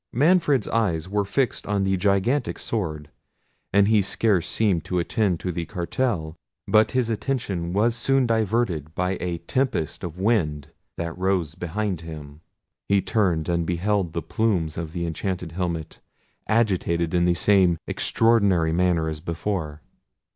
Manfred's 0.11 0.67
eyes 0.69 1.07
were 1.07 1.23
fixed 1.23 1.67
on 1.67 1.83
the 1.83 1.95
gigantic 1.95 2.57
sword, 2.57 3.11
and 3.71 3.87
he 3.87 4.01
scarce 4.01 4.49
seemed 4.49 4.83
to 4.85 4.97
attend 4.97 5.39
to 5.41 5.51
the 5.51 5.67
cartel: 5.67 6.35
but 6.67 6.93
his 6.93 7.11
attention 7.11 7.71
was 7.71 7.95
soon 7.95 8.25
diverted 8.25 8.95
by 8.95 9.15
a 9.21 9.37
tempest 9.37 10.03
of 10.03 10.17
wind 10.17 10.69
that 10.97 11.15
rose 11.15 11.53
behind 11.53 12.01
him. 12.01 12.41
He 12.89 12.99
turned 13.03 13.47
and 13.47 13.63
beheld 13.63 14.13
the 14.13 14.23
Plumes 14.23 14.75
of 14.75 14.93
the 14.93 15.05
enchanted 15.05 15.51
helmet 15.51 15.99
agitated 16.47 17.13
in 17.13 17.25
the 17.25 17.35
same 17.35 17.77
extraordinary 17.87 18.73
manner 18.73 19.07
as 19.07 19.19
before. 19.21 19.81